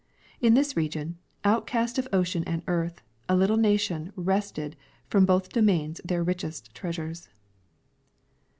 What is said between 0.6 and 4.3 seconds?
region, outcast of ocean and earth, a little nation